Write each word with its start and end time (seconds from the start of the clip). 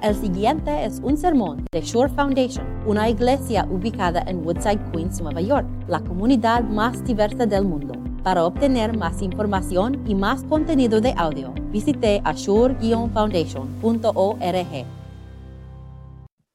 El 0.00 0.14
siguiente 0.14 0.84
es 0.84 1.00
un 1.02 1.16
sermón 1.16 1.66
de 1.72 1.80
Shore 1.80 2.12
Foundation, 2.12 2.64
una 2.86 3.08
iglesia 3.08 3.66
ubicada 3.68 4.22
en 4.28 4.46
Woodside, 4.46 4.78
Queens, 4.92 5.20
Nueva 5.20 5.40
York, 5.40 5.66
la 5.88 5.98
comunidad 5.98 6.62
más 6.62 7.04
diversa 7.04 7.46
del 7.46 7.64
mundo. 7.64 7.94
Para 8.22 8.44
obtener 8.44 8.96
más 8.96 9.20
información 9.22 10.08
y 10.08 10.14
más 10.14 10.44
contenido 10.44 11.00
de 11.00 11.14
audio, 11.16 11.52
visite 11.72 12.22
ashore-foundation.org. 12.24 14.86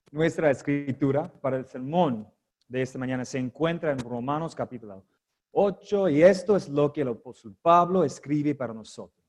Nuestra 0.10 0.50
escritura 0.50 1.30
para 1.42 1.58
el 1.58 1.66
sermón 1.66 2.26
de 2.70 2.82
esta 2.82 2.98
mañana 2.98 3.26
se 3.26 3.40
encuentra 3.40 3.92
en 3.92 4.00
Romanos 4.00 4.56
capítulo 4.56 5.04
8 5.52 6.08
y 6.08 6.24
esto 6.24 6.56
es 6.56 6.70
lo 6.70 6.94
que 6.94 7.02
el 7.02 7.10
apóstol 7.10 7.54
Pablo 7.62 8.06
escribe 8.06 8.56
para 8.56 8.74
nosotros. 8.74 9.20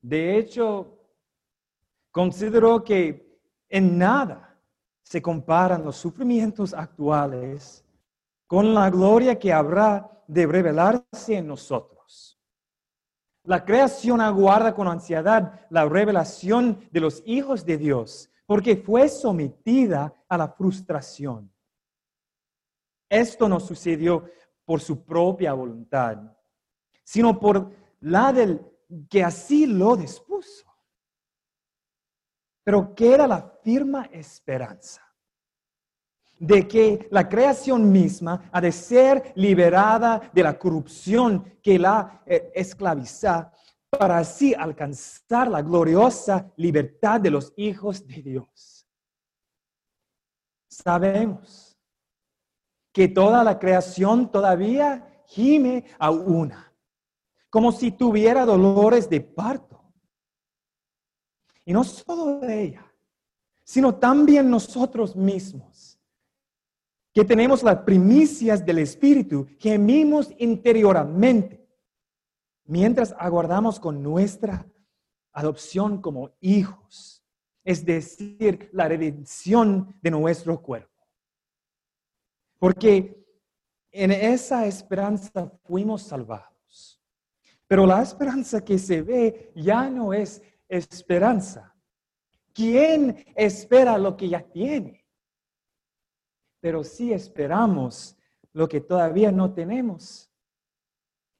De 0.00 0.38
hecho, 0.38 0.97
considero 2.18 2.82
que 2.82 3.38
en 3.68 3.96
nada 3.96 4.60
se 5.04 5.22
comparan 5.22 5.84
los 5.84 5.94
sufrimientos 5.94 6.74
actuales 6.74 7.84
con 8.48 8.74
la 8.74 8.90
gloria 8.90 9.38
que 9.38 9.52
habrá 9.52 10.24
de 10.26 10.44
revelarse 10.44 11.36
en 11.36 11.46
nosotros. 11.46 12.36
La 13.44 13.64
creación 13.64 14.20
aguarda 14.20 14.74
con 14.74 14.88
ansiedad 14.88 15.64
la 15.70 15.88
revelación 15.88 16.88
de 16.90 16.98
los 16.98 17.22
hijos 17.24 17.64
de 17.64 17.76
Dios, 17.76 18.28
porque 18.46 18.76
fue 18.76 19.08
sometida 19.08 20.12
a 20.28 20.36
la 20.36 20.48
frustración. 20.48 21.48
Esto 23.08 23.48
no 23.48 23.60
sucedió 23.60 24.24
por 24.64 24.80
su 24.80 25.04
propia 25.04 25.52
voluntad, 25.52 26.18
sino 27.04 27.38
por 27.38 27.70
la 28.00 28.32
del 28.32 28.60
que 29.08 29.22
así 29.22 29.66
lo 29.66 29.94
dispuso. 29.94 30.67
Pero 32.68 32.94
¿qué 32.94 33.14
era 33.14 33.26
la 33.26 33.40
firma 33.62 34.10
esperanza? 34.12 35.02
De 36.38 36.68
que 36.68 37.08
la 37.10 37.26
creación 37.26 37.90
misma 37.90 38.50
ha 38.52 38.60
de 38.60 38.72
ser 38.72 39.32
liberada 39.36 40.30
de 40.34 40.42
la 40.42 40.58
corrupción 40.58 41.58
que 41.62 41.78
la 41.78 42.22
eh, 42.26 42.52
esclaviza 42.54 43.50
para 43.88 44.18
así 44.18 44.52
alcanzar 44.52 45.48
la 45.48 45.62
gloriosa 45.62 46.52
libertad 46.56 47.22
de 47.22 47.30
los 47.30 47.54
hijos 47.56 48.06
de 48.06 48.20
Dios. 48.20 48.86
Sabemos 50.68 51.74
que 52.92 53.08
toda 53.08 53.42
la 53.44 53.58
creación 53.58 54.30
todavía 54.30 55.22
gime 55.24 55.86
a 55.98 56.10
una, 56.10 56.70
como 57.48 57.72
si 57.72 57.92
tuviera 57.92 58.44
dolores 58.44 59.08
de 59.08 59.22
parto 59.22 59.77
y 61.68 61.72
no 61.74 61.84
solo 61.84 62.40
de 62.40 62.62
ella, 62.62 62.90
sino 63.62 63.94
también 63.94 64.48
nosotros 64.48 65.14
mismos, 65.14 66.00
que 67.12 67.26
tenemos 67.26 67.62
las 67.62 67.80
primicias 67.80 68.64
del 68.64 68.78
Espíritu, 68.78 69.46
gemimos 69.58 70.32
interiormente, 70.38 71.68
mientras 72.64 73.14
aguardamos 73.18 73.78
con 73.78 74.02
nuestra 74.02 74.66
adopción 75.30 76.00
como 76.00 76.30
hijos, 76.40 77.22
es 77.62 77.84
decir, 77.84 78.70
la 78.72 78.88
redención 78.88 79.94
de 80.00 80.10
nuestro 80.10 80.62
cuerpo. 80.62 81.04
Porque 82.58 83.26
en 83.92 84.10
esa 84.10 84.64
esperanza 84.64 85.52
fuimos 85.64 86.00
salvados. 86.00 86.98
Pero 87.66 87.84
la 87.84 88.00
esperanza 88.00 88.64
que 88.64 88.78
se 88.78 89.02
ve 89.02 89.52
ya 89.54 89.90
no 89.90 90.14
es 90.14 90.40
esperanza. 90.68 91.74
¿Quién 92.52 93.24
espera 93.36 93.96
lo 93.98 94.16
que 94.16 94.28
ya 94.28 94.42
tiene? 94.42 95.06
Pero 96.60 96.84
si 96.84 97.12
esperamos 97.12 98.16
lo 98.52 98.68
que 98.68 98.80
todavía 98.80 99.30
no 99.30 99.52
tenemos. 99.52 100.30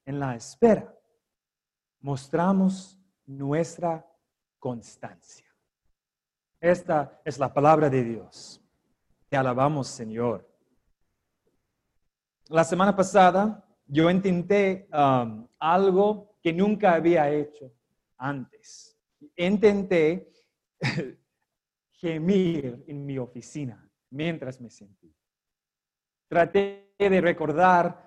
En 0.06 0.20
la 0.20 0.36
espera 0.36 0.94
mostramos 2.00 2.98
nuestra 3.26 4.06
constancia. 4.58 5.46
Esta 6.60 7.20
es 7.24 7.38
la 7.38 7.52
palabra 7.52 7.90
de 7.90 8.04
Dios. 8.04 8.62
Te 9.28 9.36
alabamos, 9.36 9.88
Señor. 9.88 10.48
La 12.46 12.64
semana 12.64 12.96
pasada 12.96 13.64
yo 13.86 14.10
intenté 14.10 14.88
um, 14.92 15.46
algo 15.58 16.36
que 16.40 16.52
nunca 16.52 16.94
había 16.94 17.30
hecho 17.30 17.72
antes 18.16 18.87
intenté 19.36 20.32
gemir 21.90 22.84
en 22.86 23.04
mi 23.04 23.18
oficina 23.18 23.90
mientras 24.10 24.60
me 24.60 24.70
sentí. 24.70 25.14
Traté 26.28 26.94
de 26.98 27.20
recordar 27.20 28.06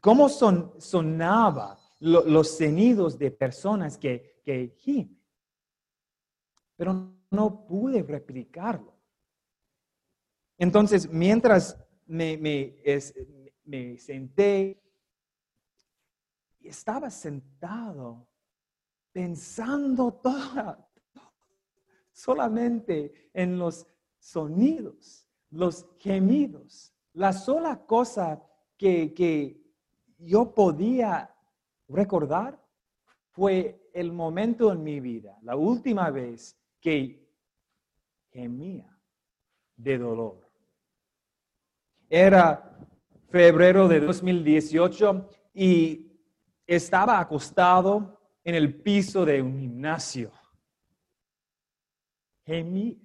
cómo 0.00 0.28
son, 0.28 0.74
sonaba 0.78 1.78
los 2.00 2.56
sonidos 2.56 3.18
de 3.18 3.30
personas 3.30 3.96
que, 3.96 4.40
que 4.44 4.74
pero 6.76 7.14
no 7.30 7.66
pude 7.66 8.02
replicarlo. 8.02 8.92
Entonces, 10.58 11.08
mientras 11.08 11.78
me, 12.06 12.36
me 13.64 13.98
senté, 13.98 14.82
estaba 16.60 17.10
sentado 17.10 18.28
pensando 19.12 20.12
toda, 20.14 20.88
solamente 22.10 23.30
en 23.32 23.58
los 23.58 23.86
sonidos, 24.18 25.28
los 25.50 25.86
gemidos. 25.98 26.94
La 27.14 27.32
sola 27.32 27.84
cosa 27.84 28.42
que, 28.76 29.12
que 29.12 29.62
yo 30.18 30.54
podía 30.54 31.34
recordar 31.88 32.60
fue 33.30 33.90
el 33.92 34.12
momento 34.12 34.72
en 34.72 34.82
mi 34.82 35.00
vida, 35.00 35.38
la 35.42 35.56
última 35.56 36.10
vez 36.10 36.58
que 36.80 37.28
gemía 38.30 38.98
de 39.76 39.98
dolor. 39.98 40.50
Era 42.08 42.78
febrero 43.28 43.88
de 43.88 44.00
2018 44.00 45.28
y 45.54 46.12
estaba 46.66 47.18
acostado 47.18 48.21
en 48.44 48.54
el 48.54 48.80
piso 48.82 49.24
de 49.24 49.40
un 49.42 49.58
gimnasio. 49.58 50.32
Gemí 52.44 53.00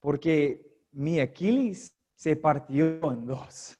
porque 0.00 0.64
mi 0.92 1.18
Aquiles 1.18 1.92
se 2.14 2.36
partió 2.36 3.12
en 3.12 3.26
dos. 3.26 3.76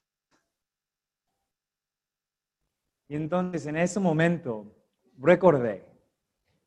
Y 3.07 3.15
entonces 3.15 3.65
en 3.65 3.77
ese 3.77 4.01
momento 4.01 4.75
recordé, 5.17 5.85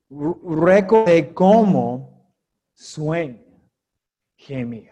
recordé 0.08 1.34
cómo 1.34 2.34
sueña 2.72 3.44
gemir. 4.34 4.90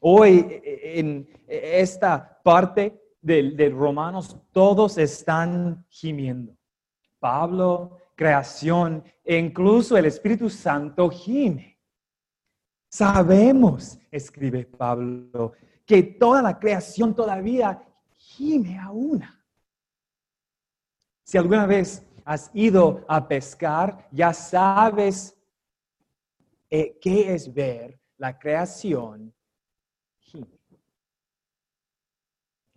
Hoy 0.00 0.60
en 0.66 1.28
esta 1.46 2.42
parte 2.42 3.00
de, 3.26 3.68
Romanos, 3.70 4.36
todos 4.52 4.98
están 4.98 5.84
gimiendo. 5.88 6.56
Pablo, 7.18 7.98
creación 8.14 9.02
e 9.24 9.36
incluso 9.36 9.96
el 9.96 10.06
Espíritu 10.06 10.48
Santo 10.48 11.10
gime. 11.10 11.76
Sabemos, 12.88 13.98
escribe 14.12 14.64
Pablo, 14.64 15.52
que 15.84 16.04
toda 16.04 16.40
la 16.40 16.58
creación 16.58 17.14
todavía 17.14 17.82
gime 18.16 18.78
a 18.78 18.90
una. 18.90 19.44
Si 21.24 21.36
alguna 21.36 21.66
vez 21.66 22.06
has 22.24 22.50
ido 22.54 23.04
a 23.08 23.26
pescar, 23.26 24.08
ya 24.12 24.32
sabes 24.32 25.36
eh, 26.70 26.96
qué 27.00 27.34
es 27.34 27.52
ver 27.52 27.98
la 28.18 28.38
creación 28.38 29.34
gime. 30.20 30.56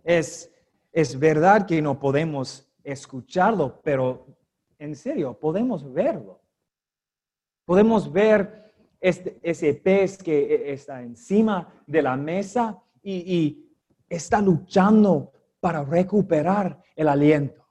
Es, 0.03 0.51
es 0.91 1.17
verdad 1.17 1.65
que 1.65 1.81
no 1.81 1.99
podemos 1.99 2.69
escucharlo, 2.83 3.81
pero 3.83 4.25
en 4.79 4.95
serio, 4.95 5.37
podemos 5.37 5.91
verlo. 5.91 6.41
Podemos 7.65 8.11
ver 8.11 8.73
este, 8.99 9.39
ese 9.43 9.73
pez 9.73 10.17
que 10.17 10.55
e, 10.55 10.73
está 10.73 11.01
encima 11.01 11.83
de 11.85 12.01
la 12.01 12.15
mesa 12.15 12.81
y, 13.03 13.65
está 14.09 14.41
luchando 14.41 15.31
para 15.59 15.83
recuperar 15.83 16.81
el 16.95 17.07
aliento. 17.07 17.63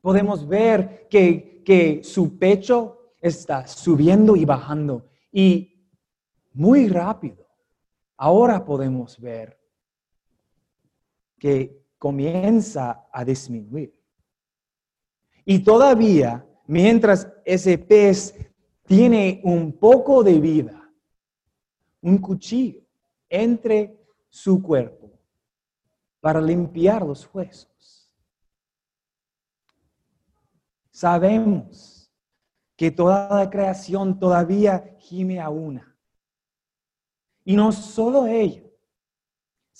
Podemos 0.00 0.48
ver 0.48 1.08
que, 1.10 1.62
que 1.62 2.02
su 2.02 2.38
pecho 2.38 3.12
está 3.20 3.66
subiendo 3.66 4.34
y 4.34 4.46
bajando 4.46 5.10
y 5.30 5.86
muy 6.54 6.88
rápido. 6.88 7.46
Ahora 8.16 8.64
podemos 8.64 9.20
ver 9.20 9.59
que 11.40 11.84
comienza 11.98 13.08
a 13.12 13.24
disminuir. 13.24 13.92
Y 15.44 15.58
todavía 15.58 16.46
mientras 16.68 17.26
ese 17.44 17.76
pez 17.78 18.32
tiene 18.84 19.40
un 19.42 19.72
poco 19.72 20.22
de 20.22 20.38
vida, 20.38 20.88
un 22.00 22.18
cuchillo 22.18 22.82
entre 23.28 23.98
su 24.28 24.62
cuerpo 24.62 25.10
para 26.20 26.40
limpiar 26.40 27.04
los 27.04 27.28
huesos. 27.34 28.14
Sabemos 30.92 32.12
que 32.76 32.92
toda 32.92 33.28
la 33.34 33.50
creación 33.50 34.18
todavía 34.18 34.94
gime 34.98 35.40
a 35.40 35.48
una. 35.48 35.96
Y 37.44 37.56
no 37.56 37.72
solo 37.72 38.26
ella, 38.26 38.69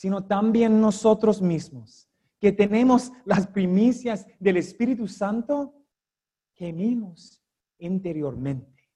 sino 0.01 0.25
también 0.25 0.81
nosotros 0.81 1.43
mismos, 1.43 2.09
que 2.41 2.53
tenemos 2.53 3.13
las 3.27 3.47
primicias 3.47 4.27
del 4.39 4.57
Espíritu 4.57 5.07
Santo, 5.07 5.75
gemimos 6.55 7.43
interiormente. 7.77 8.89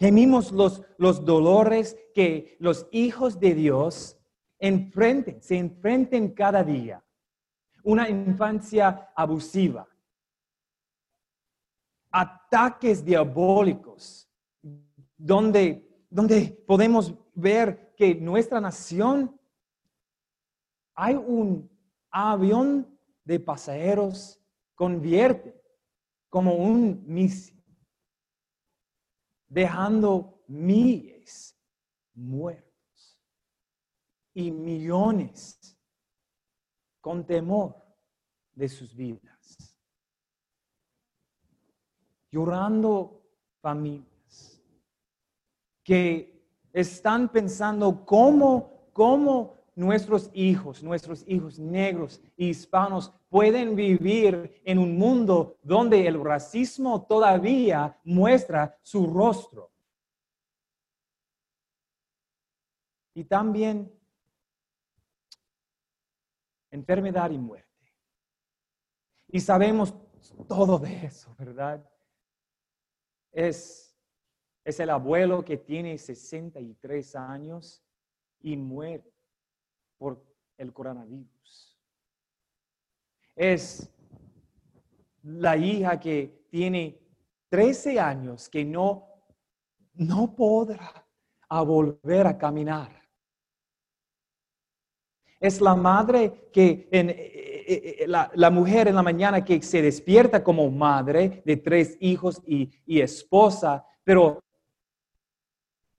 Gemimos 0.00 0.50
los, 0.50 0.82
los 0.98 1.24
dolores 1.24 1.96
que 2.12 2.56
los 2.58 2.88
hijos 2.90 3.38
de 3.38 3.54
Dios 3.54 4.18
enfrenten, 4.58 5.40
se 5.40 5.58
enfrenten 5.58 6.34
cada 6.34 6.64
día. 6.64 7.00
Una 7.84 8.08
infancia 8.08 9.12
abusiva, 9.14 9.86
ataques 12.10 13.04
diabólicos, 13.04 14.28
donde, 15.16 16.04
donde 16.10 16.64
podemos 16.66 17.14
ver 17.32 17.83
que 17.96 18.14
nuestra 18.14 18.60
nación 18.60 19.38
hay 20.94 21.14
un 21.14 21.70
avión 22.10 22.98
de 23.24 23.40
pasajeros 23.40 24.40
convierte 24.74 25.60
como 26.28 26.54
un 26.54 27.04
misil, 27.06 27.64
dejando 29.46 30.42
miles 30.48 31.56
muertos 32.14 33.20
y 34.34 34.50
millones 34.50 35.78
con 37.00 37.26
temor 37.26 37.76
de 38.52 38.68
sus 38.68 38.94
vidas, 38.94 39.78
llorando 42.30 43.22
familias 43.60 44.62
que 45.84 46.33
están 46.74 47.28
pensando 47.30 48.04
cómo, 48.04 48.90
cómo 48.92 49.54
nuestros 49.76 50.28
hijos, 50.34 50.82
nuestros 50.82 51.24
hijos 51.28 51.58
negros 51.58 52.20
y 52.36 52.48
hispanos 52.48 53.12
pueden 53.28 53.76
vivir 53.76 54.60
en 54.64 54.78
un 54.78 54.98
mundo 54.98 55.56
donde 55.62 56.06
el 56.06 56.22
racismo 56.22 57.06
todavía 57.06 57.96
muestra 58.04 58.76
su 58.82 59.06
rostro. 59.06 59.72
Y 63.14 63.22
también 63.24 63.92
enfermedad 66.72 67.30
y 67.30 67.38
muerte. 67.38 67.70
Y 69.28 69.40
sabemos 69.40 69.94
todo 70.48 70.80
de 70.80 71.06
eso, 71.06 71.32
¿verdad? 71.38 71.88
Es 73.30 73.93
es 74.64 74.80
el 74.80 74.90
abuelo 74.90 75.44
que 75.44 75.58
tiene 75.58 75.98
63 75.98 77.16
años 77.16 77.84
y 78.40 78.56
muere 78.56 79.12
por 79.98 80.24
el 80.56 80.72
coronavirus. 80.72 81.78
Es 83.36 83.90
la 85.22 85.56
hija 85.56 86.00
que 86.00 86.46
tiene 86.50 86.98
13 87.50 88.00
años 88.00 88.48
que 88.48 88.64
no, 88.64 89.06
no 89.94 90.34
podrá 90.34 91.06
volver 91.62 92.26
a 92.26 92.38
caminar. 92.38 93.02
Es 95.38 95.60
la 95.60 95.74
madre 95.74 96.48
que, 96.52 96.88
en, 96.90 97.10
eh, 97.10 97.14
eh, 97.16 97.96
eh, 98.00 98.06
la, 98.06 98.50
mujer 98.50 98.88
en 98.88 98.94
la 98.94 99.02
mañana 99.02 99.44
que 99.44 99.60
se 99.60 99.82
despierta 99.82 100.42
como 100.42 100.70
madre 100.70 101.42
de 101.44 101.56
tres 101.58 101.98
hijos 102.00 102.42
y 102.46 103.00
esposa, 103.00 103.84
pero 104.02 104.43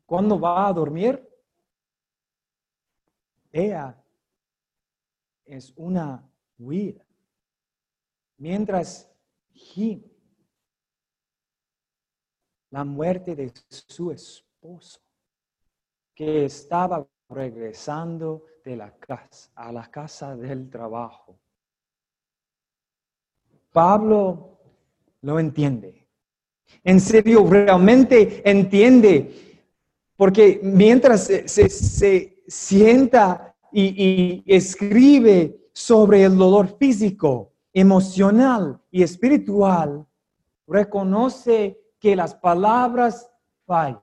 ¿Cuándo 0.06 0.40
va 0.40 0.68
a 0.68 0.74
dormir? 0.74 1.28
Ella 3.52 3.98
es 5.46 5.74
una 5.75 6.28
huida. 6.60 7.06
Mientras 8.38 9.10
gime 9.54 10.04
la 12.69 12.84
muerte 12.84 13.36
de 13.36 13.54
su 13.88 14.12
esposo, 14.12 15.00
que 16.13 16.46
estaba 16.46 17.08
regresando 17.30 18.44
de 18.63 18.75
la 18.75 18.92
casa 18.98 19.51
a 19.56 19.72
la 19.72 19.90
casa 19.90 20.36
del 20.36 20.69
trabajo. 20.69 21.40
Pablo 23.72 24.60
lo 25.22 25.40
entiende. 25.40 26.08
En 26.84 27.00
serio, 27.00 27.48
realmente 27.48 28.50
entiende 28.50 29.55
porque 30.18 30.60
mientras 30.64 31.26
se, 31.26 32.44
sienta 32.48 33.56
y, 33.72 34.44
escribe 34.46 35.58
sobre 35.74 36.24
el 36.24 36.38
dolor 36.38 36.78
físico, 36.78 37.52
emocional 37.74 38.80
y 38.90 39.04
espiritual, 39.04 40.06
reconoce 40.68 41.78
que 42.00 42.16
las 42.16 42.34
palabras 42.34 43.30
fallan. 43.66 44.00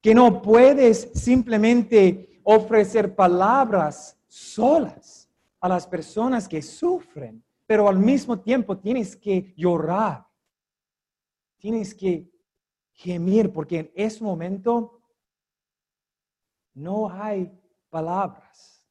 Que 0.00 0.14
no 0.14 0.40
puedes 0.40 1.10
simplemente 1.14 2.40
ofrecer 2.42 3.14
palabras 3.14 4.18
solas 4.26 5.28
a 5.60 5.68
las 5.68 5.86
personas 5.86 6.48
que 6.48 6.62
sufren, 6.62 7.44
pero 7.66 7.88
al 7.88 7.98
mismo 7.98 8.40
tiempo 8.40 8.78
tienes 8.78 9.14
que 9.14 9.52
llorar. 9.56 10.26
Tienes 11.58 11.94
que 11.94 12.31
gemir, 13.02 13.52
porque 13.52 13.78
en 13.80 13.92
ese 13.94 14.22
momento 14.22 15.00
no 16.74 17.10
hay 17.10 17.50
palabras. 17.90 18.86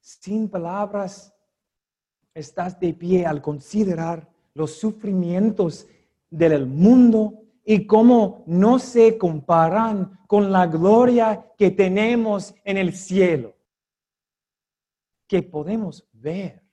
Sin 0.00 0.48
palabras 0.48 1.34
estás 2.32 2.78
de 2.78 2.94
pie 2.94 3.26
al 3.26 3.42
considerar 3.42 4.28
los 4.54 4.76
sufrimientos 4.78 5.86
del 6.30 6.66
mundo 6.66 7.42
y 7.64 7.86
cómo 7.86 8.44
no 8.46 8.78
se 8.78 9.18
comparan 9.18 10.20
con 10.26 10.52
la 10.52 10.66
gloria 10.66 11.52
que 11.58 11.70
tenemos 11.70 12.54
en 12.64 12.76
el 12.76 12.94
cielo, 12.94 13.56
que 15.26 15.42
podemos 15.42 16.06
ver. 16.12 16.63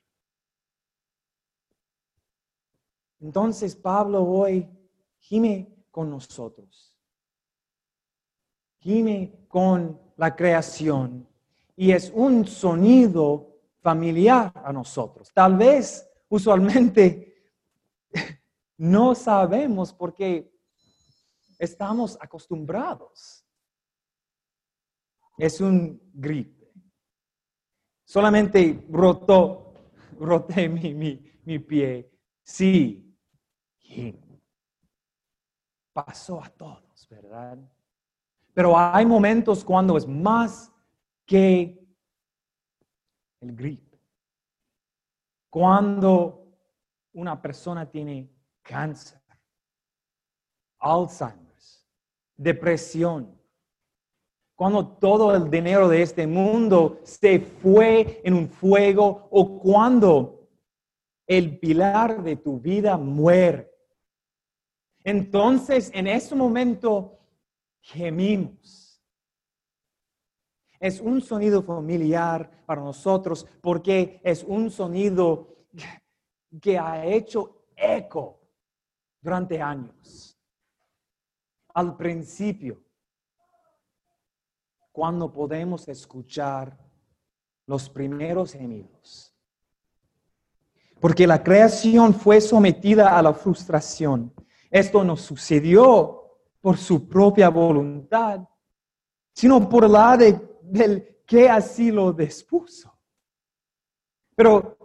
Entonces 3.22 3.75
Pablo 3.75 4.24
hoy 4.24 4.68
gime 5.20 5.86
con 5.92 6.10
nosotros. 6.10 6.98
Gime 8.80 9.46
con 9.48 10.00
la 10.18 10.36
creación. 10.36 11.28
Y 11.75 11.92
es 11.92 12.12
un 12.13 12.48
sonido 12.48 13.60
familiar 13.80 14.51
a 14.56 14.74
nosotros. 14.74 15.32
Tal 15.34 15.56
vez 15.56 16.08
usualmente 16.30 17.36
no 18.78 19.13
sabemos 19.13 19.94
porque 19.94 20.51
estamos 21.60 22.18
acostumbrados. 22.20 23.46
Es 25.38 25.62
un 25.62 26.01
gripe. 26.13 26.72
Solamente 28.04 28.86
rotó, 28.90 29.74
roté 30.20 30.68
mi, 30.68 30.94
mi, 30.96 31.24
mi 31.46 31.60
pie. 31.60 32.12
Sí, 32.44 33.11
Pasó 35.93 36.43
a 36.43 36.50
todos, 36.50 37.07
¿verdad? 37.10 37.57
Pero 38.53 38.77
hay 38.77 39.05
momentos 39.05 39.63
cuando 39.63 39.98
es 39.98 40.07
más 40.07 40.71
que 41.25 41.81
el 43.39 43.55
grip. 43.55 43.93
Cuando 45.50 46.48
una 47.13 47.41
persona 47.41 47.89
tiene 47.89 48.29
cáncer, 48.62 49.21
Alzheimer's, 50.79 51.86
depresión, 52.38 53.38
cuando 54.55 54.88
todo 54.88 55.36
el 55.36 55.50
dinero 55.50 55.89
de 55.89 56.03
este 56.03 56.27
mundo 56.27 57.00
se 57.03 57.39
fue 57.39 58.21
en 58.24 58.33
un 58.36 58.48
fuego 58.48 59.27
o 59.31 59.60
cuando 59.60 60.48
el 61.25 61.57
pilar 61.57 62.21
de 62.24 62.36
tu 62.36 62.60
vida 62.60 62.98
muere. 62.98 63.71
Entonces, 65.03 65.91
en 65.93 66.08
ese 66.08 66.36
momento, 66.36 67.20
gemimos. 67.81 69.01
Es 70.79 71.00
un 71.00 71.22
sonido 71.22 71.62
familiar 71.62 72.50
para 72.65 72.81
nosotros 72.81 73.46
porque 73.62 74.20
es 74.24 74.43
un 74.43 74.72
sonido 74.72 75.55
que 76.62 76.77
ha 76.77 77.05
hecho 77.05 77.65
eco 77.75 78.39
durante 79.22 79.62
años. 79.62 80.38
Al 81.74 81.96
principio, 81.96 82.81
cuando 84.91 85.31
podemos 85.31 85.88
escuchar 85.88 86.77
los 87.65 87.89
primeros 87.89 88.53
gemidos. 88.53 89.34
Porque 91.00 91.25
la 91.25 91.41
creación 91.41 92.13
fue 92.13 92.41
sometida 92.41 93.17
a 93.17 93.22
la 93.22 93.34
frustración. 93.34 94.34
Esto 94.72 95.04
no 95.04 95.18
sucedió 95.18 96.40
por 96.62 96.78
su 96.78 97.08
propia 97.08 97.50
voluntad, 97.50 98.48
sino 99.34 99.68
por 99.68 99.90
la 99.90 100.16
de, 100.16 100.60
del 100.63 101.20
que 101.25 101.50
así 101.50 101.92
lo 101.92 102.13
dispuso. 102.13 102.98
Pero 104.34 104.78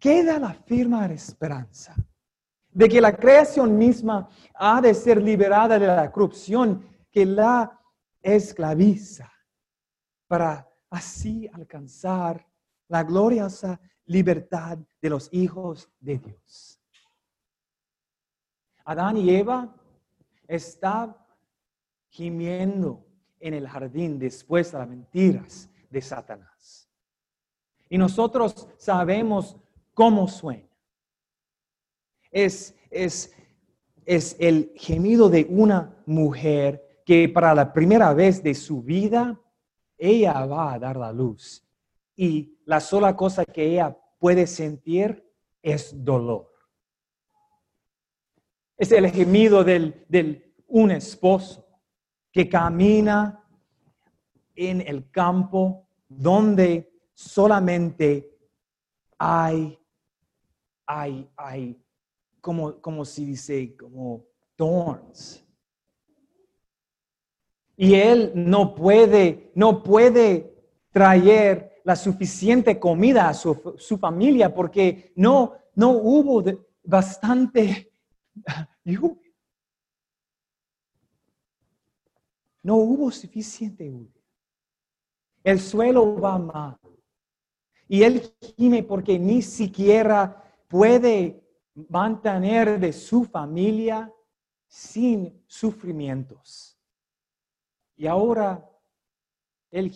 queda 0.00 0.38
la 0.38 0.54
firme 0.54 1.12
esperanza 1.12 1.94
de 2.70 2.88
que 2.88 3.00
la 3.00 3.14
creación 3.14 3.76
misma 3.76 4.28
ha 4.54 4.80
de 4.80 4.94
ser 4.94 5.22
liberada 5.22 5.78
de 5.78 5.86
la 5.86 6.10
corrupción 6.10 6.84
que 7.10 7.26
la 7.26 7.80
esclaviza 8.20 9.30
para 10.26 10.68
así 10.90 11.48
alcanzar 11.52 12.44
la 12.88 13.04
gloriosa 13.04 13.78
libertad 14.06 14.78
de 15.00 15.10
los 15.10 15.28
hijos 15.32 15.90
de 16.00 16.18
Dios. 16.18 16.80
Adán 18.84 19.16
y 19.16 19.30
Eva 19.30 19.74
están 20.46 21.16
gimiendo 22.08 23.04
en 23.40 23.54
el 23.54 23.66
jardín 23.66 24.18
después 24.18 24.72
de 24.72 24.78
las 24.78 24.88
mentiras 24.88 25.70
de 25.90 26.00
Satanás. 26.00 26.88
Y 27.88 27.98
nosotros 27.98 28.68
sabemos 28.76 29.56
cómo 29.94 30.28
suena. 30.28 30.68
Es, 32.30 32.74
es, 32.90 33.32
es 34.04 34.36
el 34.38 34.72
gemido 34.76 35.28
de 35.28 35.46
una 35.48 36.02
mujer 36.06 37.02
que 37.04 37.28
para 37.28 37.54
la 37.54 37.72
primera 37.72 38.12
vez 38.12 38.42
de 38.42 38.54
su 38.54 38.82
vida 38.82 39.40
ella 39.96 40.44
va 40.46 40.74
a 40.74 40.78
dar 40.78 40.96
la 40.96 41.12
luz. 41.12 41.64
Y 42.16 42.58
la 42.64 42.80
sola 42.80 43.16
cosa 43.16 43.44
que 43.44 43.64
ella 43.64 43.96
puede 44.18 44.46
sentir 44.46 45.24
es 45.62 46.04
dolor. 46.04 46.53
Es 48.76 48.92
el 48.92 49.10
gemido 49.10 49.62
del, 49.64 50.04
del 50.08 50.54
un 50.66 50.90
esposo 50.90 51.66
que 52.32 52.48
camina 52.48 53.44
en 54.54 54.80
el 54.80 55.10
campo 55.10 55.88
donde 56.08 56.92
solamente 57.12 58.36
hay, 59.18 59.78
hay, 60.86 61.30
hay, 61.36 61.80
como, 62.40 62.80
como 62.80 63.04
se 63.04 63.24
dice, 63.24 63.76
como 63.76 64.24
thorns, 64.56 65.44
y 67.76 67.94
él 67.94 68.32
no 68.34 68.74
puede, 68.74 69.50
no 69.54 69.82
puede 69.82 70.54
traer 70.90 71.80
la 71.84 71.96
suficiente 71.96 72.78
comida 72.78 73.28
a 73.28 73.34
su, 73.34 73.98
familia 74.00 74.54
porque 74.54 75.12
no, 75.16 75.54
no 75.74 75.90
hubo 75.90 76.42
bastante 76.84 77.92
lluvia. 78.84 79.32
No 82.62 82.76
hubo 82.76 83.10
suficiente 83.10 83.90
lluvia. 83.90 84.22
El 85.42 85.60
suelo 85.60 86.18
va 86.18 86.38
mal. 86.38 86.78
Y 87.86 88.02
él 88.02 88.34
gime 88.56 88.82
porque 88.82 89.18
ni 89.18 89.42
siquiera 89.42 90.42
puede 90.68 91.44
mantener 91.74 92.80
de 92.80 92.92
su 92.92 93.24
familia 93.24 94.10
sin 94.66 95.44
sufrimientos. 95.46 96.78
Y 97.96 98.06
ahora 98.06 98.68
Él 99.70 99.92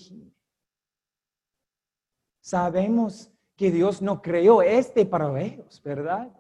Sabemos 2.41 3.31
que 3.57 3.71
Dios 3.71 4.01
no 4.01 4.23
creó 4.23 4.63
este 4.63 5.05
para 5.05 5.39
ellos, 5.39 5.83
¿verdad? 5.83 6.33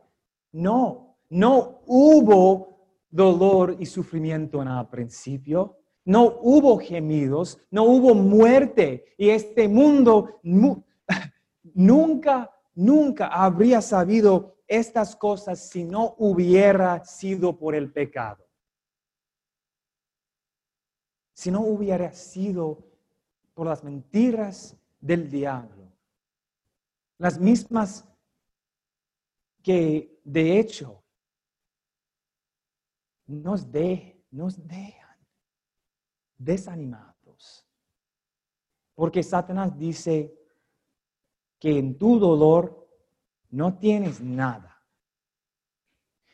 No, 0.52 1.19
no 1.28 1.77
hubo 1.88 2.78
dolor 3.11 3.76
y 3.78 3.87
sufrimiento 3.87 4.62
en 4.62 4.68
el 4.68 4.87
principio. 4.87 5.78
No 6.04 6.38
hubo 6.42 6.78
gemidos, 6.78 7.59
no 7.71 7.85
hubo 7.85 8.14
muerte. 8.14 9.14
Y 9.18 9.30
este 9.30 9.68
mundo 9.68 10.40
nunca, 11.75 12.50
nunca 12.75 13.26
habría 13.26 13.80
sabido 13.83 14.57
estas 14.66 15.16
cosas 15.16 15.68
si 15.68 15.85
no 15.85 16.14
hubiera 16.18 17.04
sido 17.04 17.59
por 17.59 17.75
el 17.75 17.90
pecado 17.90 18.49
si 21.38 21.52
no 21.52 21.61
hubiera 21.61 22.12
sido 22.12 22.85
por 23.54 23.68
las 23.68 23.85
mentiras 23.85 24.76
del 24.99 25.30
diablo. 25.30 25.88
Las 27.16 27.38
mismas 27.38 28.04
que 29.62 30.21
de 30.25 30.59
hecho 30.59 31.04
nos, 33.28 33.70
de, 33.70 34.20
nos 34.30 34.66
dejan 34.66 35.16
desanimados. 36.37 37.64
Porque 38.94 39.23
Satanás 39.23 39.78
dice 39.78 40.35
que 41.61 41.78
en 41.78 41.97
tu 41.97 42.18
dolor 42.18 42.88
no 43.50 43.78
tienes 43.78 44.20
nada. 44.20 44.82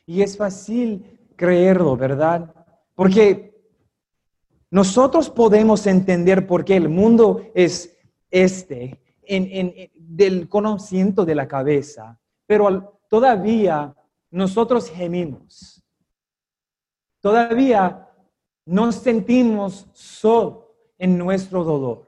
Y 0.06 0.22
es 0.22 0.36
fácil 0.36 1.28
creerlo, 1.36 1.96
¿verdad? 1.96 2.54
Porque 2.94 3.54
nosotros 4.70 5.30
podemos 5.30 5.86
entender 5.86 6.46
por 6.46 6.64
qué 6.64 6.76
el 6.76 6.88
mundo 6.88 7.42
es 7.54 7.96
este, 8.30 9.00
en, 9.22 9.90
del 9.94 10.48
conocimiento 10.48 11.24
de 11.24 11.34
la 11.34 11.48
cabeza, 11.48 12.20
pero 12.46 13.00
todavía 13.08 13.94
nosotros 14.30 14.90
gemimos. 14.90 15.73
Todavía 17.24 18.06
nos 18.66 18.96
sentimos 18.96 19.88
solos 19.94 20.66
en 20.98 21.16
nuestro 21.16 21.64
dolor. 21.64 22.06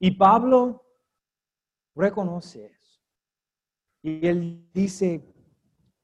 Y 0.00 0.10
Pablo 0.10 0.84
reconoce 1.94 2.66
eso. 2.66 3.00
Y 4.02 4.26
él 4.26 4.68
dice, 4.74 5.24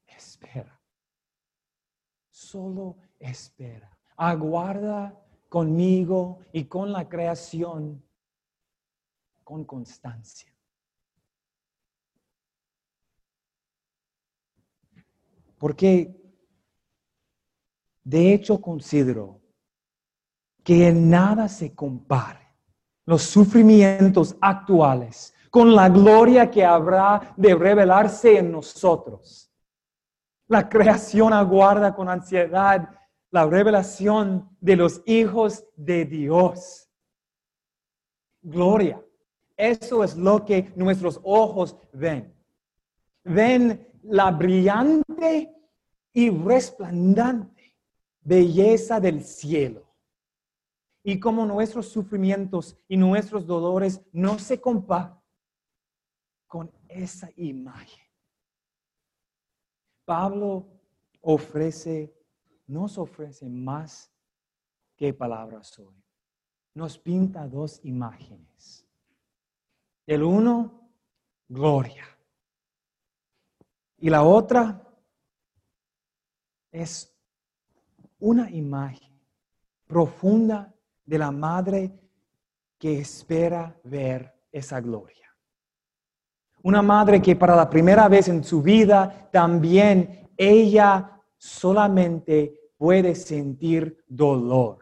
espera, 0.07 0.81
solo 2.29 2.99
espera 3.19 3.99
aguarda 4.15 5.21
conmigo 5.49 6.39
y 6.53 6.63
con 6.69 6.93
la 6.93 7.09
creación 7.09 8.01
con 9.43 9.65
constancia. 9.65 10.55
Porque 15.57 16.26
de 18.07 18.33
hecho 18.33 18.61
considero 18.61 19.41
que 20.63 20.87
en 20.87 21.09
nada 21.09 21.49
se 21.49 21.75
compare 21.75 22.55
los 23.05 23.23
sufrimientos 23.23 24.37
actuales 24.39 25.33
con 25.49 25.75
la 25.75 25.89
gloria 25.89 26.49
que 26.49 26.63
habrá 26.63 27.33
de 27.35 27.53
revelarse 27.53 28.37
en 28.37 28.49
nosotros. 28.49 29.51
La 30.47 30.69
creación 30.69 31.33
aguarda 31.33 31.93
con 31.93 32.07
ansiedad 32.07 32.89
la 33.29 33.45
revelación 33.45 34.55
de 34.61 34.77
los 34.77 35.01
hijos 35.05 35.65
de 35.75 36.05
Dios. 36.05 36.89
Gloria. 38.41 39.03
Eso 39.57 40.01
es 40.05 40.15
lo 40.15 40.45
que 40.45 40.71
nuestros 40.77 41.19
ojos 41.23 41.75
ven. 41.91 42.33
Ven 43.25 43.85
la 44.03 44.31
brillante 44.31 45.53
y 46.13 46.29
resplandante 46.29 47.56
belleza 48.27 48.99
del 48.99 49.23
cielo. 49.23 49.85
Y 51.03 51.19
como 51.19 51.45
nuestros 51.45 51.87
sufrimientos 51.87 52.77
y 52.87 52.97
nuestros 52.97 53.47
dolores 53.47 54.01
no 54.11 54.37
se 54.37 54.59
comparan 54.59 55.21
con 56.45 56.71
esa 56.89 57.29
imagen. 57.37 58.03
Pablo 60.05 60.67
ofrece 61.21 62.13
nos 62.67 62.97
ofrece 62.97 63.47
más 63.47 64.11
que 64.97 65.13
palabras 65.13 65.79
hoy. 65.79 66.03
Nos 66.73 66.99
pinta 66.99 67.47
dos 67.47 67.79
imágenes. 67.83 68.85
El 70.05 70.23
uno, 70.23 70.91
gloria. 71.47 72.05
Y 73.97 74.09
la 74.09 74.23
otra 74.23 74.83
es 76.71 77.16
una 78.19 78.49
imagen 78.49 79.19
profunda 79.85 80.73
de 81.05 81.17
la 81.17 81.31
madre 81.31 81.91
que 82.77 82.99
espera 82.99 83.75
ver 83.83 84.33
esa 84.51 84.79
gloria. 84.81 85.27
Una 86.63 86.81
madre 86.81 87.21
que 87.21 87.35
para 87.35 87.55
la 87.55 87.69
primera 87.69 88.07
vez 88.07 88.27
en 88.27 88.43
su 88.43 88.61
vida 88.61 89.29
también 89.31 90.29
ella 90.35 91.21
solamente 91.37 92.71
puede 92.77 93.15
sentir 93.15 94.03
dolor. 94.07 94.79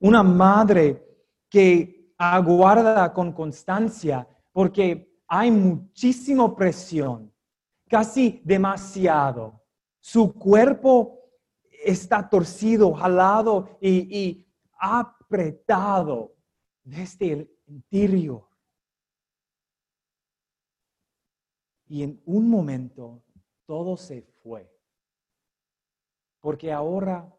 Una 0.00 0.22
madre 0.22 1.04
que 1.48 2.12
aguarda 2.18 3.12
con 3.12 3.32
constancia 3.32 4.26
porque 4.52 5.20
hay 5.26 5.50
muchísima 5.50 6.54
presión, 6.54 7.32
casi 7.88 8.40
demasiado. 8.44 9.60
Su 10.00 10.32
cuerpo 10.34 11.21
está 11.84 12.28
torcido, 12.28 12.92
jalado 12.92 13.78
y, 13.80 14.46
apretado 14.78 16.34
desde 16.82 17.32
el 17.32 17.50
interior. 17.66 18.48
Y 21.86 22.02
en 22.02 22.20
un 22.24 22.48
momento 22.48 23.22
todo 23.64 23.96
se 23.96 24.22
fue. 24.42 24.68
Porque 26.40 26.72
ahora 26.72 27.32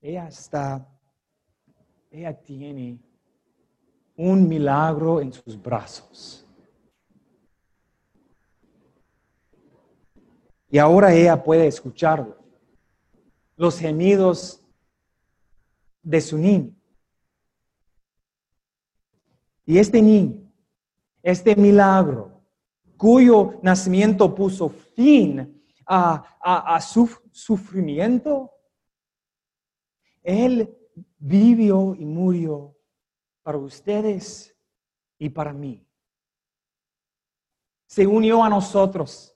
ella 0.00 0.28
está, 0.28 0.86
ella 2.10 2.40
tiene 2.40 3.00
un 4.14 4.46
milagro 4.46 5.20
en 5.20 5.32
sus 5.32 5.60
brazos. 5.60 6.46
Y 10.70 10.78
ahora 10.78 11.12
ella 11.12 11.42
puede 11.42 11.66
escucharlo. 11.66 12.37
Los 13.58 13.78
gemidos 13.78 14.64
de 16.02 16.22
su 16.22 16.38
niño. 16.38 16.74
Y 19.66 19.78
este 19.78 20.00
niño, 20.00 20.50
este 21.22 21.54
milagro, 21.54 22.40
cuyo 22.96 23.60
nacimiento 23.62 24.34
puso 24.34 24.70
fin 24.70 25.62
a, 25.86 26.80
su 26.80 27.10
sufrimiento, 27.30 28.50
Él 30.22 30.74
vivió 31.18 31.94
y 31.94 32.06
murió 32.06 32.74
para 33.42 33.58
ustedes 33.58 34.56
y 35.18 35.28
para 35.28 35.52
mí. 35.52 35.86
Se 37.86 38.06
unió 38.06 38.42
a 38.42 38.48
nosotros, 38.48 39.34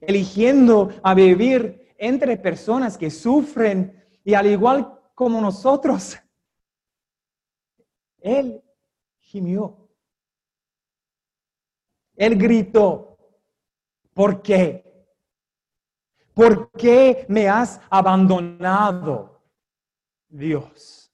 eligiendo 0.00 0.90
a 1.02 1.14
vivir 1.14 1.79
entre 2.00 2.38
personas 2.38 2.96
que 2.96 3.10
sufren 3.10 3.94
y 4.24 4.32
al 4.32 4.46
igual 4.46 4.98
como 5.14 5.40
nosotros, 5.40 6.18
Él 8.20 8.62
gimió. 9.18 9.76
Él 12.16 12.36
gritó, 12.36 13.18
¿por 14.14 14.42
qué? 14.42 14.84
¿Por 16.34 16.70
qué 16.72 17.26
me 17.28 17.48
has 17.48 17.80
abandonado, 17.90 19.42
Dios? 20.28 21.12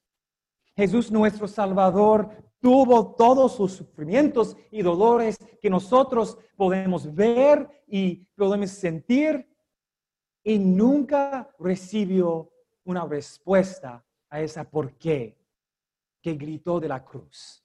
Jesús 0.77 1.11
nuestro 1.11 1.49
Salvador 1.49 2.31
tuvo 2.61 3.15
todos 3.15 3.57
sus 3.57 3.73
sufrimientos 3.73 4.57
y 4.71 4.83
dolores 4.83 5.39
que 5.61 5.71
nosotros 5.71 6.39
podemos 6.57 7.13
ver 7.13 7.69
y 7.89 8.27
podemos 8.37 8.71
sentir 8.71 9.49
y 10.47 10.61
nunca 10.61 11.53
recibió 11.59 12.53
una 12.85 13.05
respuesta 13.05 14.07
a 14.29 14.41
esa 14.41 14.63
por 14.63 14.97
qué 14.97 15.37
que 16.23 16.35
gritó 16.35 16.79
de 16.79 16.87
la 16.87 17.05
cruz. 17.05 17.65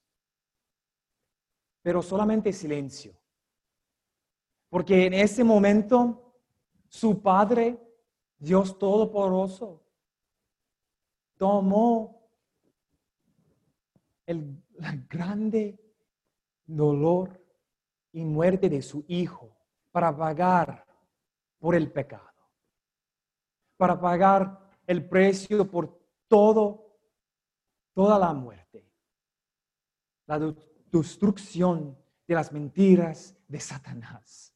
Pero 1.83 2.01
solamente 2.01 2.51
silencio. 2.51 3.13
Porque 4.67 5.05
en 5.05 5.13
ese 5.13 5.43
momento 5.43 6.33
su 6.87 7.21
Padre, 7.21 7.79
Dios 8.39 8.79
Todopoderoso, 8.79 9.85
tomó 11.37 12.27
el 14.25 14.59
grande 15.07 15.79
dolor 16.65 17.39
y 18.11 18.25
muerte 18.25 18.69
de 18.69 18.81
su 18.81 19.05
Hijo 19.07 19.55
para 19.91 20.17
pagar 20.17 20.83
por 21.59 21.75
el 21.75 21.91
pecado, 21.91 22.30
para 23.81 23.99
pagar 23.99 24.59
el 24.85 25.09
precio 25.09 25.67
por 25.67 25.99
todo, 26.27 26.99
toda 27.95 28.19
la 28.19 28.31
muerte, 28.31 28.87
la 30.27 30.39
destrucción 30.91 31.97
de 32.27 32.35
las 32.35 32.51
mentiras 32.51 33.35
de 33.47 33.59
Satanás. 33.59 34.53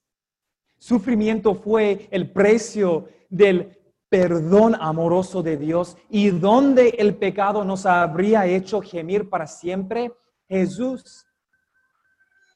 Sufrimiento 0.78 1.56
fue 1.56 2.08
el 2.12 2.32
precio 2.32 3.10
del 3.28 3.76
perdón 4.10 4.76
amoroso 4.80 5.42
de 5.42 5.58
Dios 5.58 5.98
y 6.08 6.30
donde 6.30 6.90
el 6.90 7.16
pecado 7.16 7.66
nos 7.66 7.88
habría 7.88 8.46
hecho 8.46 8.80
gemir 8.80 9.28
para 9.28 9.48
siempre, 9.48 10.14
Jesús, 10.48 11.26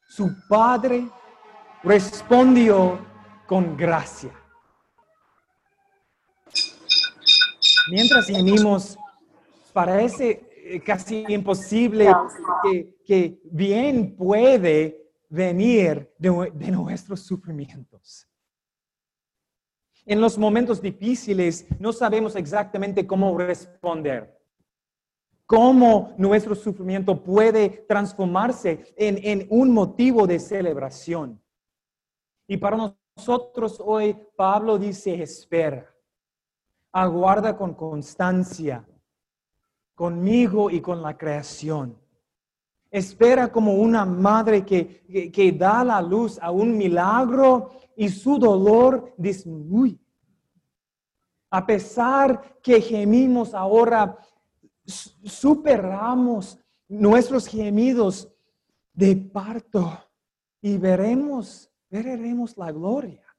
su 0.06 0.30
Padre, 0.48 1.10
respondió 1.82 2.96
con 3.48 3.76
gracia. 3.76 4.39
Mientras 7.88 8.26
gemimos, 8.26 8.98
parece 9.72 10.48
eh, 10.56 10.80
casi 10.80 11.24
imposible 11.28 12.12
que, 12.62 12.96
que 13.04 13.40
bien 13.44 14.16
puede 14.16 15.00
venir 15.28 16.12
de, 16.18 16.30
nuestros 16.70 17.20
sufrimientos. 17.20 18.26
En 20.04 20.20
los 20.20 20.36
momentos 20.36 20.82
difíciles 20.82 21.66
no 21.78 21.92
sabemos 21.92 22.34
exactamente 22.36 23.06
cómo 23.06 23.38
responder 23.38 24.36
cómo 25.46 26.14
nuestro 26.16 26.54
sufrimiento 26.54 27.24
puede 27.24 27.84
transformarse 27.88 28.94
en, 28.96 29.18
en, 29.20 29.48
un 29.50 29.74
motivo 29.74 30.24
de 30.24 30.38
celebración. 30.38 31.42
Y 32.46 32.56
para 32.56 32.94
nosotros 33.16 33.82
hoy 33.84 34.16
Pablo 34.36 34.78
dice, 34.78 35.20
espera, 35.20 35.89
aguarda 36.92 37.56
con 37.56 37.74
constancia 37.74 38.86
conmigo 39.94 40.70
y 40.70 40.80
con 40.80 41.02
la 41.02 41.16
creación. 41.16 41.98
Espera 42.90 43.52
como 43.52 43.74
una 43.74 44.04
madre 44.04 44.64
que, 44.64 45.30
que, 45.30 45.52
da 45.52 45.84
la 45.84 46.02
luz 46.02 46.38
a 46.40 46.50
un 46.50 46.76
milagro 46.76 47.70
y 47.96 48.08
su 48.08 48.38
dolor 48.38 49.14
disminuye. 49.16 50.00
A 51.50 51.64
pesar 51.66 52.58
que 52.62 52.80
gemimos 52.80 53.54
ahora, 53.54 54.16
superamos 54.86 56.58
nuestros 56.88 57.46
gemidos 57.46 58.28
de 58.92 59.16
parto 59.16 59.98
y 60.60 60.76
veremos, 60.78 61.70
veremos 61.88 62.56
la 62.56 62.72
gloria. 62.72 63.29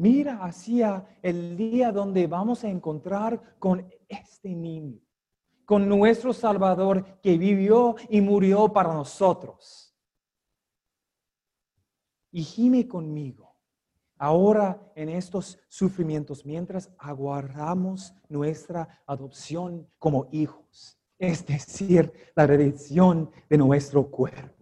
Mira 0.00 0.42
hacia 0.42 1.06
el 1.20 1.58
día 1.58 1.92
donde 1.92 2.26
vamos 2.26 2.64
a 2.64 2.70
encontrar 2.70 3.58
con 3.58 3.86
este 4.08 4.54
niño 4.54 4.98
con 5.66 5.86
nuestro 5.86 6.32
Salvador 6.32 7.20
que 7.22 7.36
vivió 7.36 7.96
y 8.08 8.22
murió 8.22 8.72
para 8.72 8.94
nosotros. 8.94 9.94
Y 12.32 12.42
gime 12.42 12.88
conmigo 12.88 13.54
ahora 14.16 14.82
en 14.94 15.10
estos 15.10 15.60
sufrimientos 15.68 16.46
mientras 16.46 16.90
aguardamos 16.98 18.14
nuestra 18.30 19.02
adopción 19.06 19.86
como 19.98 20.28
hijos, 20.32 20.98
es 21.18 21.44
decir, 21.44 22.10
la 22.34 22.46
redención 22.46 23.30
de 23.50 23.58
nuestro 23.58 24.10
cuerpo. 24.10 24.59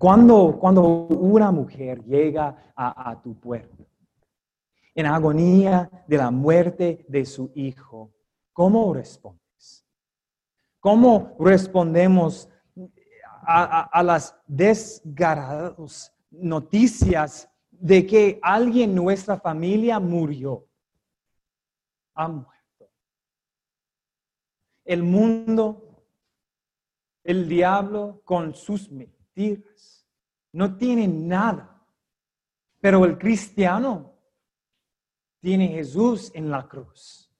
Cuando, 0.00 0.56
cuando 0.58 0.82
una 1.08 1.52
mujer 1.52 2.02
llega 2.06 2.72
a, 2.74 3.20
tu 3.22 3.38
puerta, 3.38 3.84
en 4.94 5.04
agonía 5.04 5.90
de 6.08 6.16
la 6.16 6.30
muerte 6.30 7.04
de 7.06 7.26
su 7.26 7.52
hijo, 7.54 8.10
¿Cómo 8.54 8.92
respondes? 8.94 9.86
¿Cómo 10.80 11.36
respondemos 11.38 12.48
a, 13.46 14.02
las 14.02 14.34
desgarradas 14.46 16.14
noticias 16.30 17.50
de 17.70 18.06
que 18.06 18.38
alguien 18.42 18.90
en 18.90 18.96
nuestra 18.96 19.38
familia 19.38 20.00
murió? 20.00 20.66
Ha 22.14 22.28
muerto. 22.28 22.90
El 24.84 25.02
mundo, 25.02 26.04
el 27.22 27.48
diablo 27.48 28.22
con 28.24 28.54
sus 28.54 28.90
no 30.52 30.76
tiene 30.76 31.08
nada. 31.08 31.82
Pero 32.80 33.04
el 33.04 33.18
cristiano 33.18 34.12
tiene 35.40 35.68
Jesús 35.68 36.30
en 36.34 36.50
la 36.50 36.66
cruz. 36.66 37.30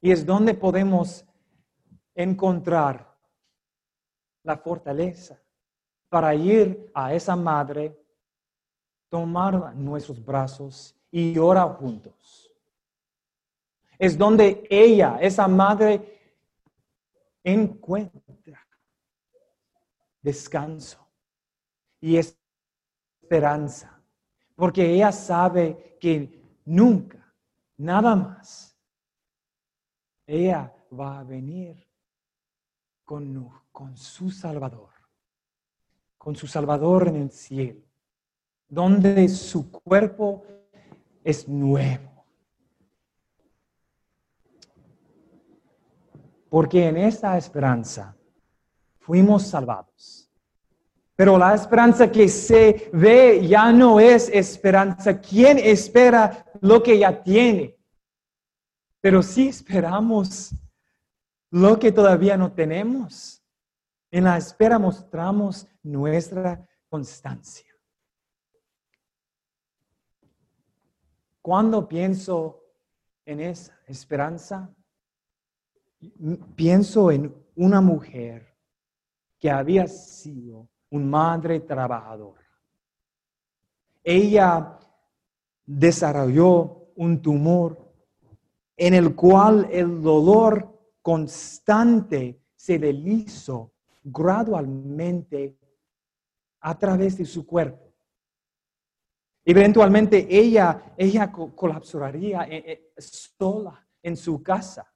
Y 0.00 0.10
es 0.10 0.24
donde 0.24 0.54
podemos 0.54 1.24
encontrar 2.14 3.16
la 4.42 4.56
fortaleza 4.56 5.40
para 6.08 6.34
ir 6.34 6.90
a 6.94 7.12
esa 7.14 7.36
madre, 7.36 7.96
tomarla 9.08 9.72
en 9.72 9.84
nuestros 9.84 10.24
brazos 10.24 10.94
y 11.10 11.36
orar 11.36 11.76
juntos. 11.76 12.50
Es 13.98 14.16
donde 14.16 14.66
ella, 14.70 15.18
esa 15.20 15.48
madre, 15.48 16.18
encuentra 17.42 18.27
descanso 20.28 20.98
y 22.00 22.18
esperanza, 22.18 23.98
porque 24.54 24.92
ella 24.92 25.10
sabe 25.10 25.96
que 25.98 26.42
nunca, 26.66 27.34
nada 27.78 28.14
más, 28.14 28.78
ella 30.26 30.70
va 30.92 31.20
a 31.20 31.24
venir 31.24 31.82
con, 33.06 33.50
con 33.72 33.96
su 33.96 34.30
Salvador, 34.30 34.90
con 36.18 36.36
su 36.36 36.46
Salvador 36.46 37.08
en 37.08 37.16
el 37.16 37.30
cielo, 37.30 37.80
donde 38.68 39.30
su 39.30 39.70
cuerpo 39.70 40.44
es 41.24 41.48
nuevo. 41.48 42.26
Porque 46.50 46.86
en 46.88 46.98
esta 46.98 47.38
esperanza 47.38 48.17
fuimos 49.08 49.46
salvados. 49.46 50.30
Pero 51.16 51.38
la 51.38 51.54
esperanza 51.54 52.12
que 52.12 52.28
se 52.28 52.90
ve 52.92 53.48
ya 53.48 53.72
no 53.72 53.98
es 53.98 54.28
esperanza. 54.28 55.18
¿Quién 55.18 55.56
espera 55.56 56.44
lo 56.60 56.82
que 56.82 56.98
ya 56.98 57.22
tiene? 57.22 57.74
Pero 59.00 59.22
sí 59.22 59.48
esperamos 59.48 60.50
lo 61.50 61.78
que 61.78 61.90
todavía 61.90 62.36
no 62.36 62.52
tenemos. 62.52 63.42
En 64.10 64.24
la 64.24 64.36
espera 64.36 64.78
mostramos 64.78 65.66
nuestra 65.82 66.68
constancia. 66.90 67.74
Cuando 71.40 71.88
pienso 71.88 72.62
en 73.24 73.40
esa 73.40 73.72
esperanza, 73.86 74.70
pienso 76.54 77.10
en 77.10 77.34
una 77.56 77.80
mujer 77.80 78.57
que 79.38 79.50
había 79.50 79.86
sido 79.86 80.68
una 80.90 81.06
madre 81.06 81.60
trabajadora. 81.60 82.46
Ella 84.02 84.78
desarrolló 85.64 86.92
un 86.96 87.20
tumor 87.20 87.88
en 88.76 88.94
el 88.94 89.14
cual 89.14 89.68
el 89.70 90.02
dolor 90.02 90.78
constante 91.02 92.40
se 92.54 92.78
le 92.78 92.90
hizo 92.90 93.74
gradualmente 94.02 95.58
a 96.60 96.78
través 96.78 97.18
de 97.18 97.24
su 97.24 97.46
cuerpo. 97.46 97.94
Eventualmente 99.44 100.26
ella, 100.28 100.94
ella 100.96 101.32
colapsaría 101.32 102.44
eh, 102.44 102.64
eh, 102.66 102.92
sola 102.98 103.86
en 104.02 104.16
su 104.16 104.42
casa 104.42 104.92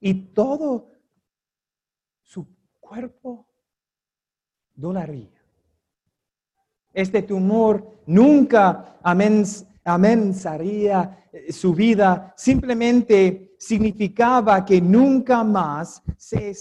y 0.00 0.32
todo 0.32 0.90
su 2.22 2.46
cuerpo 2.90 3.46
dolaría. 4.74 5.40
Este 6.92 7.22
tumor 7.22 8.02
nunca 8.06 8.98
amenazaría 9.84 11.28
eh, 11.32 11.52
su 11.52 11.72
vida, 11.72 12.34
simplemente 12.36 13.54
significaba 13.60 14.64
que 14.64 14.80
nunca 14.80 15.44
más 15.44 16.02
se 16.16 16.52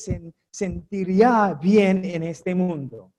sentiría 0.52 1.58
bien 1.60 2.06
en 2.06 2.22
este 2.22 2.54
mundo. 2.54 3.12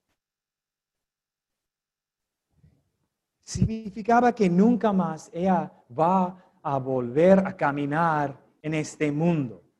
Significaba 3.43 4.33
que 4.33 4.49
nunca 4.49 4.93
más 4.93 5.29
ella 5.33 5.69
va 5.99 6.41
a 6.63 6.77
volver 6.77 7.39
a 7.39 7.57
caminar 7.57 8.41
en 8.61 8.73
este 8.75 9.11
mundo. 9.11 9.70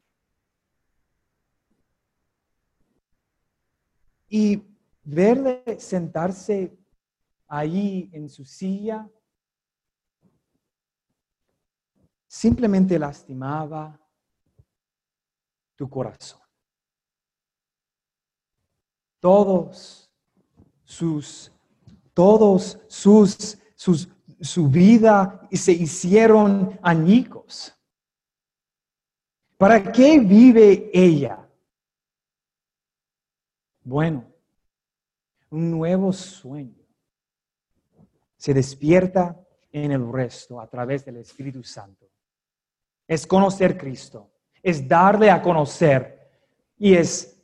Y 4.33 4.63
verle 5.03 5.61
sentarse 5.77 6.73
allí 7.47 8.09
en 8.13 8.29
su 8.29 8.45
silla 8.45 9.05
simplemente 12.25 12.97
lastimaba 12.97 13.99
tu 15.75 15.89
corazón. 15.89 16.39
Todos 19.19 20.09
sus, 20.85 21.51
todos 22.13 22.79
sus, 22.87 23.57
sus, 23.75 24.07
su 24.39 24.69
vida 24.69 25.45
se 25.51 25.73
hicieron 25.73 26.79
añicos. 26.81 27.77
¿Para 29.57 29.91
qué 29.91 30.19
vive 30.19 30.89
ella? 30.93 31.40
Bueno, 33.83 34.25
un 35.49 35.71
nuevo 35.71 36.13
sueño 36.13 36.85
se 38.37 38.53
despierta 38.53 39.39
en 39.71 39.91
el 39.91 40.11
resto 40.11 40.59
a 40.59 40.67
través 40.67 41.05
del 41.05 41.17
Espíritu 41.17 41.63
Santo 41.63 42.11
es 43.11 43.27
conocer 43.27 43.77
Cristo, 43.77 44.31
es 44.63 44.87
darle 44.87 45.29
a 45.29 45.41
conocer 45.41 46.31
y 46.77 46.93
es 46.93 47.37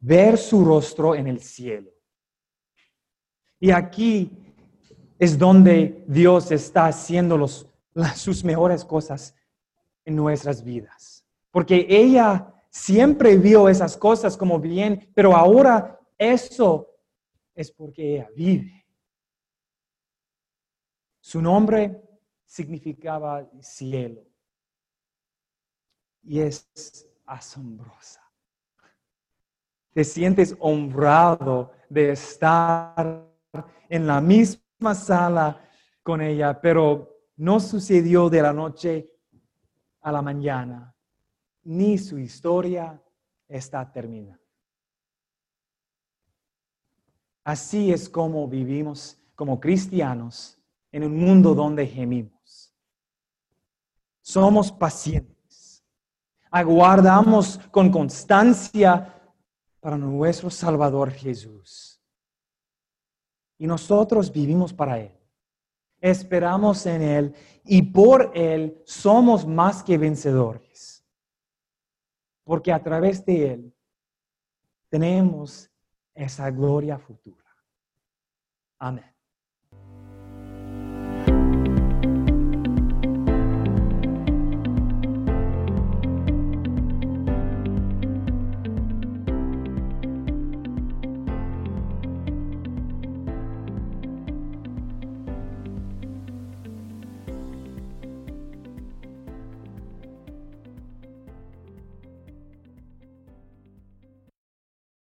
ver 0.00 0.38
su 0.38 0.64
rostro 0.64 1.14
en 1.14 1.26
el 1.26 1.42
cielo. 1.42 1.90
Y 3.60 3.72
aquí 3.72 4.54
es 5.18 5.36
donde 5.36 6.02
Dios 6.08 6.50
está 6.50 6.86
haciendo 6.86 7.36
los, 7.36 7.68
sus 8.14 8.42
mejores 8.42 8.86
cosas 8.86 9.34
en 10.06 10.16
nuestras 10.16 10.64
vidas. 10.64 11.26
Porque 11.50 11.86
ella 11.90 12.54
siempre 12.76 13.36
vio 13.38 13.68
esas 13.68 13.96
cosas 13.96 14.36
como 14.36 14.60
bien, 14.60 15.10
pero 15.14 15.34
ahora 15.34 15.98
eso 16.18 16.86
es 17.54 17.72
porque 17.72 18.16
ella 18.16 18.28
vive. 18.36 18.86
Su 21.20 21.40
nombre 21.40 22.02
significaba 22.44 23.48
cielo 23.60 24.22
y 26.22 26.40
es 26.40 27.08
asombrosa. 27.24 28.22
Te 29.94 30.04
sientes 30.04 30.54
honrado 30.60 31.72
de 31.88 32.10
estar 32.10 33.26
en 33.88 34.06
la 34.06 34.20
misma 34.20 34.94
sala 34.94 35.66
con 36.02 36.20
ella, 36.20 36.60
pero 36.60 37.24
no 37.36 37.58
sucedió 37.58 38.28
de 38.28 38.42
la 38.42 38.52
noche 38.52 39.10
a 40.02 40.12
la 40.12 40.20
mañana, 40.20 40.95
ni 41.66 41.98
su 41.98 42.18
historia 42.18 43.02
está 43.48 43.90
terminada. 43.92 44.40
Así 47.44 47.92
es 47.92 48.08
como 48.08 48.48
vivimos 48.48 49.18
como 49.34 49.60
cristianos 49.60 50.58
en 50.90 51.04
un 51.04 51.16
mundo 51.16 51.54
donde 51.54 51.86
gemimos. 51.86 52.72
Somos 54.22 54.72
pacientes 54.72 55.36
aguardamos 56.56 57.60
con 57.70 57.90
constancia 57.90 59.12
para 59.78 59.98
nuestro 59.98 60.48
Salvador 60.48 61.10
Jesús. 61.10 62.00
Y 63.58 63.66
nosotros 63.66 64.32
vivimos 64.32 64.72
para 64.72 64.98
Él. 64.98 65.12
Esperamos 66.00 66.86
en 66.86 67.02
Él 67.02 67.34
y 67.64 67.82
por 67.82 68.32
Él 68.34 68.82
somos 68.86 69.46
más 69.46 69.82
que 69.82 69.98
vencedores. 69.98 70.95
Porque 72.46 72.72
a 72.72 72.80
través 72.80 73.24
de 73.26 73.54
Él 73.54 73.74
tenemos 74.88 75.68
esa 76.14 76.48
gloria 76.52 76.96
futura. 76.96 77.44
Amén. 78.78 79.15